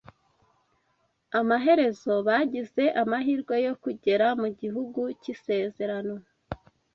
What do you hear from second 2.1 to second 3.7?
bagize amahirwe